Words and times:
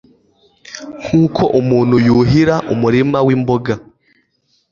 nkuko 1.03 1.43
umuntu 1.59 1.95
yuhira 2.07 2.55
umurima 2.73 3.17
wimboga 3.27 3.73